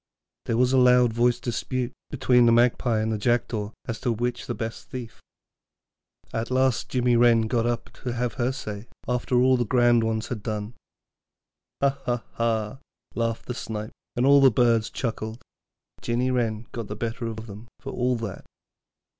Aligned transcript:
There 0.47 0.57
was 0.57 0.73
a 0.73 0.79
loud 0.79 1.13
voiced 1.13 1.43
dispute 1.43 1.91
between 2.09 2.47
the 2.47 2.51
Magpie 2.51 3.01
and 3.01 3.11
the 3.11 3.19
Jackdaw 3.19 3.69
as 3.85 3.99
to 4.01 4.11
which 4.11 4.39
was 4.39 4.47
the 4.47 4.55
best 4.55 4.89
thief. 4.89 5.19
At 6.33 6.49
last 6.49 6.87
little 6.87 7.03
Jinny 7.05 7.15
Wren 7.17 7.41
got 7.41 7.67
up 7.67 7.93
to 8.01 8.13
have 8.13 8.33
her 8.33 8.51
say, 8.51 8.87
after 9.07 9.35
all 9.39 9.57
the 9.57 9.63
grand 9.63 10.03
ones 10.03 10.29
had 10.29 10.41
done. 10.41 10.73
'Ha, 11.81 11.99
ha, 12.07 12.23
ha,' 12.33 12.79
laughed 13.13 13.45
the 13.45 13.53
Snipe, 13.53 13.91
and 14.15 14.25
all 14.25 14.41
the 14.41 14.49
birds 14.49 14.89
chuckled; 14.89 15.43
but 15.97 16.05
Jinny 16.05 16.31
Wren 16.31 16.65
got 16.71 16.87
the 16.87 16.95
better 16.95 17.27
of 17.27 17.45
them 17.45 17.67
for 17.79 17.91
all 17.91 18.15
that. 18.15 18.43